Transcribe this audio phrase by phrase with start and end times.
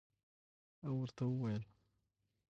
[0.87, 1.63] او ورته ووېل